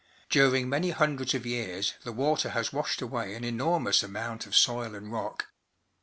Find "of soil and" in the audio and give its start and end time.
4.47-5.11